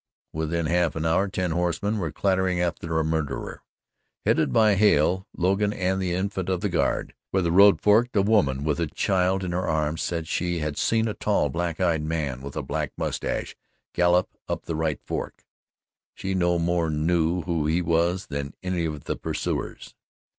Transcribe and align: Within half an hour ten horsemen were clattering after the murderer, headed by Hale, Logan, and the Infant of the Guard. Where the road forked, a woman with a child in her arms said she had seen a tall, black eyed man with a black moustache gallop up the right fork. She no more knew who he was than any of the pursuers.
Within 0.33 0.65
half 0.65 0.95
an 0.95 1.05
hour 1.05 1.27
ten 1.27 1.51
horsemen 1.51 1.99
were 1.99 2.11
clattering 2.11 2.59
after 2.59 2.87
the 2.87 3.03
murderer, 3.03 3.61
headed 4.25 4.51
by 4.51 4.73
Hale, 4.73 5.27
Logan, 5.37 5.71
and 5.73 6.01
the 6.01 6.15
Infant 6.15 6.49
of 6.49 6.61
the 6.61 6.69
Guard. 6.69 7.13
Where 7.29 7.43
the 7.43 7.51
road 7.51 7.79
forked, 7.79 8.15
a 8.15 8.23
woman 8.23 8.63
with 8.63 8.79
a 8.79 8.87
child 8.87 9.43
in 9.43 9.51
her 9.51 9.67
arms 9.67 10.01
said 10.01 10.27
she 10.27 10.57
had 10.57 10.75
seen 10.75 11.07
a 11.07 11.13
tall, 11.13 11.49
black 11.49 11.79
eyed 11.79 12.01
man 12.01 12.41
with 12.41 12.55
a 12.55 12.63
black 12.63 12.93
moustache 12.97 13.55
gallop 13.93 14.35
up 14.49 14.63
the 14.65 14.75
right 14.75 14.99
fork. 15.03 15.45
She 16.15 16.33
no 16.33 16.57
more 16.57 16.89
knew 16.89 17.41
who 17.43 17.67
he 17.67 17.83
was 17.83 18.25
than 18.25 18.55
any 18.63 18.85
of 18.85 19.03
the 19.03 19.15
pursuers. 19.15 19.93